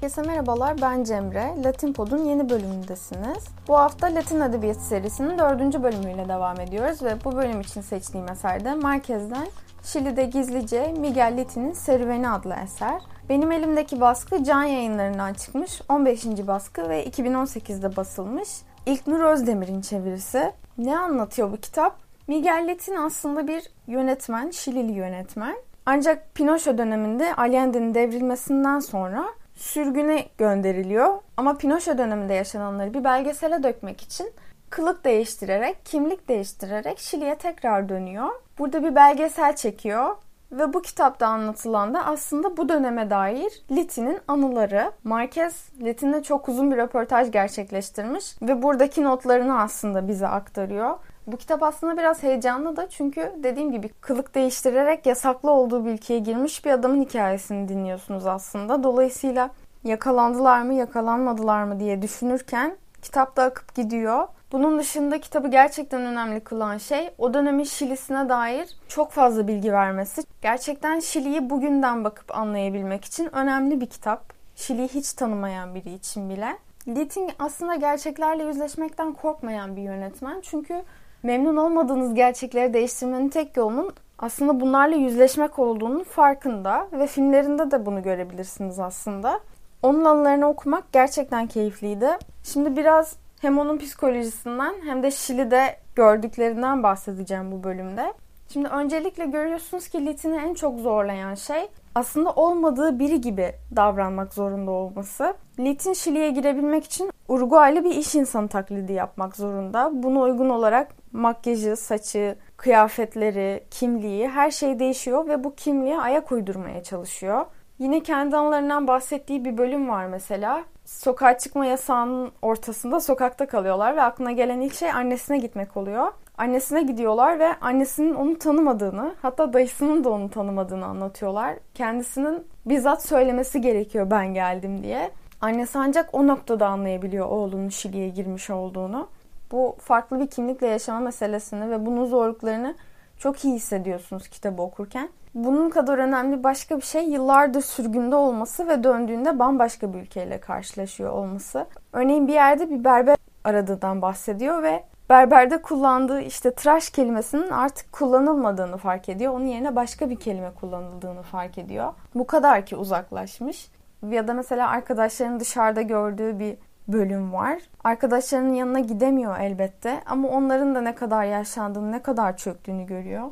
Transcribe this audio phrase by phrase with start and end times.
[0.00, 1.54] Herkese merhabalar ben Cemre.
[1.64, 3.44] Latin Pod'un yeni bölümündesiniz.
[3.68, 8.64] Bu hafta Latin Edebiyatı serisinin dördüncü bölümüyle devam ediyoruz ve bu bölüm için seçtiğim eser
[8.64, 9.46] de Marquez'den
[9.82, 13.02] Şili'de gizlice Miguel Litin'in Serüveni adlı eser.
[13.28, 16.26] Benim elimdeki baskı Can Yayınları'ndan çıkmış 15.
[16.26, 18.48] baskı ve 2018'de basılmış.
[18.86, 20.52] İlk Nur Özdemir'in çevirisi.
[20.78, 21.96] Ne anlatıyor bu kitap?
[22.26, 25.56] Miguel Litin aslında bir yönetmen, Şilili yönetmen.
[25.86, 29.24] Ancak Pinochet döneminde Allende'nin devrilmesinden sonra
[29.56, 31.14] sürgüne gönderiliyor.
[31.36, 34.32] Ama Pinochet döneminde yaşananları bir belgesele dökmek için
[34.70, 38.28] kılık değiştirerek, kimlik değiştirerek Şili'ye tekrar dönüyor.
[38.58, 40.16] Burada bir belgesel çekiyor
[40.52, 44.92] ve bu kitapta anlatılan da aslında bu döneme dair Litin'in anıları.
[45.04, 50.98] Marquez Litin'le çok uzun bir röportaj gerçekleştirmiş ve buradaki notlarını aslında bize aktarıyor.
[51.26, 56.18] Bu kitap aslında biraz heyecanlı da çünkü dediğim gibi kılık değiştirerek yasaklı olduğu bir ülkeye
[56.20, 58.82] girmiş bir adamın hikayesini dinliyorsunuz aslında.
[58.82, 59.50] Dolayısıyla
[59.84, 64.28] yakalandılar mı yakalanmadılar mı diye düşünürken kitap da akıp gidiyor.
[64.52, 70.22] Bunun dışında kitabı gerçekten önemli kılan şey o dönemin Şili'sine dair çok fazla bilgi vermesi.
[70.42, 74.32] Gerçekten Şili'yi bugünden bakıp anlayabilmek için önemli bir kitap.
[74.56, 76.58] Şili'yi hiç tanımayan biri için bile.
[76.88, 80.40] Liting aslında gerçeklerle yüzleşmekten korkmayan bir yönetmen.
[80.40, 80.82] Çünkü
[81.26, 88.02] memnun olmadığınız gerçekleri değiştirmenin tek yolunun aslında bunlarla yüzleşmek olduğunun farkında ve filmlerinde de bunu
[88.02, 89.40] görebilirsiniz aslında.
[89.82, 92.08] Onun anılarını okumak gerçekten keyifliydi.
[92.44, 98.12] Şimdi biraz hem onun psikolojisinden hem de Şili'de gördüklerinden bahsedeceğim bu bölümde.
[98.48, 104.70] Şimdi öncelikle görüyorsunuz ki Litin'i en çok zorlayan şey aslında olmadığı biri gibi davranmak zorunda
[104.70, 105.34] olması.
[105.58, 109.90] Litin Şili'ye girebilmek için Uruguaylı bir iş insanı taklidi yapmak zorunda.
[109.92, 116.82] Buna uygun olarak makyajı, saçı, kıyafetleri, kimliği her şey değişiyor ve bu kimliğe ayak uydurmaya
[116.82, 117.46] çalışıyor.
[117.78, 120.64] Yine kendi anılarından bahsettiği bir bölüm var mesela.
[120.84, 126.12] Sokağa çıkma yasağının ortasında sokakta kalıyorlar ve aklına gelen ilk şey annesine gitmek oluyor.
[126.38, 131.54] Annesine gidiyorlar ve annesinin onu tanımadığını, hatta dayısının da onu tanımadığını anlatıyorlar.
[131.74, 135.10] Kendisinin bizzat söylemesi gerekiyor ben geldim diye.
[135.40, 139.08] Annesi ancak o noktada anlayabiliyor oğlunun Şili'ye girmiş olduğunu.
[139.52, 142.74] Bu farklı bir kimlikle yaşama meselesini ve bunun zorluklarını
[143.18, 145.08] çok iyi hissediyorsunuz kitabı okurken.
[145.34, 151.12] Bunun kadar önemli başka bir şey yıllardır sürgünde olması ve döndüğünde bambaşka bir ülkeyle karşılaşıyor
[151.12, 151.66] olması.
[151.92, 158.76] Örneğin bir yerde bir berber aradığından bahsediyor ve berberde kullandığı işte tıraş kelimesinin artık kullanılmadığını
[158.76, 159.32] fark ediyor.
[159.32, 161.92] Onun yerine başka bir kelime kullanıldığını fark ediyor.
[162.14, 163.68] Bu kadar ki uzaklaşmış.
[164.10, 166.56] Ya da mesela arkadaşlarının dışarıda gördüğü bir
[166.88, 167.58] bölüm var.
[167.84, 173.30] Arkadaşlarının yanına gidemiyor elbette ama onların da ne kadar yaşlandığını, ne kadar çöktüğünü görüyor.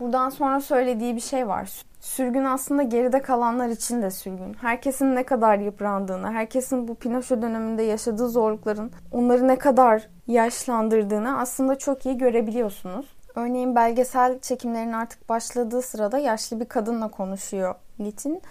[0.00, 1.82] Buradan sonra söylediği bir şey var.
[2.00, 4.54] Sürgün aslında geride kalanlar için de sürgün.
[4.54, 11.78] Herkesin ne kadar yıprandığını, herkesin bu Pinochet döneminde yaşadığı zorlukların onları ne kadar yaşlandırdığını aslında
[11.78, 13.06] çok iyi görebiliyorsunuz.
[13.34, 18.42] Örneğin belgesel çekimlerin artık başladığı sırada yaşlı bir kadınla konuşuyor Litin.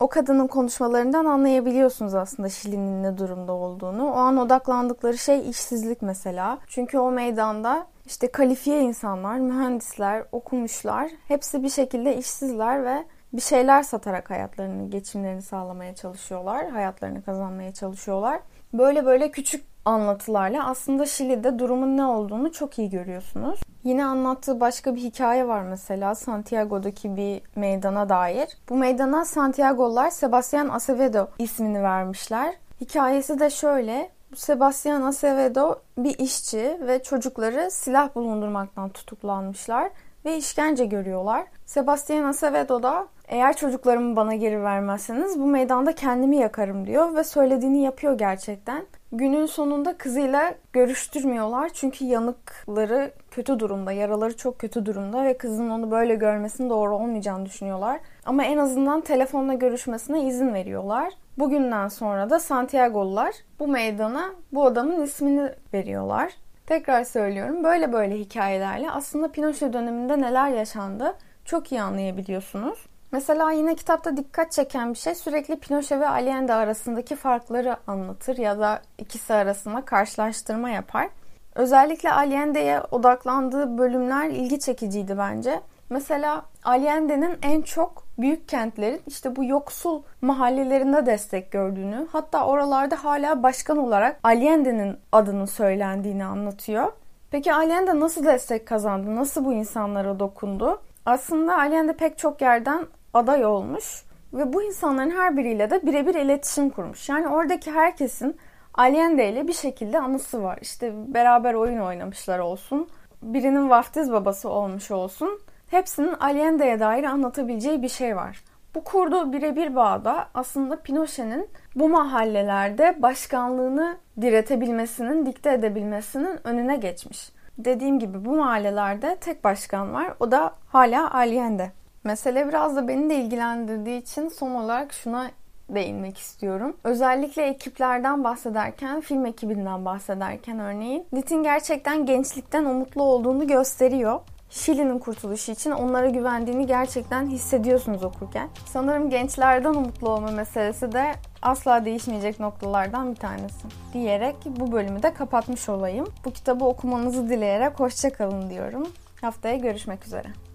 [0.00, 4.10] O kadının konuşmalarından anlayabiliyorsunuz aslında Şili'nin ne durumda olduğunu.
[4.10, 6.58] O an odaklandıkları şey işsizlik mesela.
[6.66, 13.82] Çünkü o meydanda işte kalifiye insanlar, mühendisler, okumuşlar hepsi bir şekilde işsizler ve bir şeyler
[13.82, 16.68] satarak hayatlarını, geçimlerini sağlamaya çalışıyorlar.
[16.68, 18.40] Hayatlarını kazanmaya çalışıyorlar.
[18.72, 23.60] Böyle böyle küçük anlatılarla aslında Şili'de durumun ne olduğunu çok iyi görüyorsunuz.
[23.84, 28.48] Yine anlattığı başka bir hikaye var mesela Santiago'daki bir meydana dair.
[28.68, 32.54] Bu meydana Santiago'lar Sebastian Acevedo ismini vermişler.
[32.80, 34.15] Hikayesi de şöyle.
[34.34, 39.90] Sebastian Acevedo bir işçi ve çocukları silah bulundurmaktan tutuklanmışlar
[40.26, 41.44] ve işkence görüyorlar.
[41.66, 47.82] Sebastian Acevedo da eğer çocuklarımı bana geri vermezseniz bu meydanda kendimi yakarım diyor ve söylediğini
[47.82, 48.86] yapıyor gerçekten.
[49.12, 55.90] Günün sonunda kızıyla görüştürmüyorlar çünkü yanıkları kötü durumda, yaraları çok kötü durumda ve kızın onu
[55.90, 58.00] böyle görmesinin doğru olmayacağını düşünüyorlar.
[58.24, 61.12] Ama en azından telefonla görüşmesine izin veriyorlar.
[61.38, 66.32] Bugünden sonra da Santiago'lular bu meydana bu adamın ismini veriyorlar.
[66.66, 71.14] Tekrar söylüyorum böyle böyle hikayelerle aslında Pinochet döneminde neler yaşandı
[71.44, 72.86] çok iyi anlayabiliyorsunuz.
[73.12, 78.58] Mesela yine kitapta dikkat çeken bir şey sürekli Pinochet ve Allende arasındaki farkları anlatır ya
[78.58, 81.08] da ikisi arasında karşılaştırma yapar.
[81.54, 85.60] Özellikle Allende'ye odaklandığı bölümler ilgi çekiciydi bence.
[85.90, 93.42] Mesela Allende'nin en çok büyük kentlerin işte bu yoksul mahallelerinde destek gördüğünü, hatta oralarda hala
[93.42, 96.92] başkan olarak Allende'nin adının söylendiğini anlatıyor.
[97.30, 99.16] Peki Allende nasıl destek kazandı?
[99.16, 100.80] Nasıl bu insanlara dokundu?
[101.06, 106.70] Aslında Allende pek çok yerden aday olmuş ve bu insanların her biriyle de birebir iletişim
[106.70, 107.08] kurmuş.
[107.08, 108.36] Yani oradaki herkesin
[108.74, 110.58] Allende ile bir şekilde anısı var.
[110.62, 112.88] İşte beraber oyun oynamışlar olsun.
[113.22, 115.40] Birinin vaftiz babası olmuş olsun.
[115.70, 118.44] Hepsinin Allende'ye dair anlatabileceği bir şey var.
[118.74, 127.32] Bu kurduğu birebir bağda aslında Pinochet'in bu mahallelerde başkanlığını diretebilmesinin, dikte edebilmesinin önüne geçmiş.
[127.58, 130.14] Dediğim gibi bu mahallelerde tek başkan var.
[130.20, 131.72] O da hala Allende.
[132.04, 135.30] Mesele biraz da beni de ilgilendirdiği için son olarak şuna
[135.68, 136.76] değinmek istiyorum.
[136.84, 144.20] Özellikle ekiplerden bahsederken, film ekibinden bahsederken örneğin Lit'in gerçekten gençlikten umutlu olduğunu gösteriyor.
[144.56, 148.48] Şili'nin kurtuluşu için onlara güvendiğini gerçekten hissediyorsunuz okurken.
[148.66, 153.66] Sanırım gençlerden umutlu olma meselesi de asla değişmeyecek noktalardan bir tanesi.
[153.92, 156.06] Diyerek bu bölümü de kapatmış olayım.
[156.24, 158.88] Bu kitabı okumanızı dileyerek hoşçakalın diyorum.
[159.20, 160.45] Haftaya görüşmek üzere.